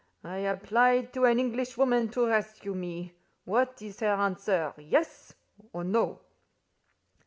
[0.23, 3.13] "I apply to an Englishwoman to rescue me.
[3.45, 5.33] What is her answer—Yes,
[5.73, 6.21] or No?"